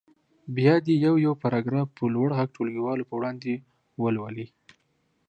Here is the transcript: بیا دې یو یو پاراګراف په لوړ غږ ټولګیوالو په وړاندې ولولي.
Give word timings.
بیا 0.55 0.75
دې 0.85 0.95
یو 1.05 1.15
یو 1.25 1.33
پاراګراف 1.43 1.87
په 1.97 2.03
لوړ 2.15 2.29
غږ 2.37 2.49
ټولګیوالو 2.55 3.07
په 3.09 3.13
وړاندې 3.19 3.53
ولولي. 4.01 4.47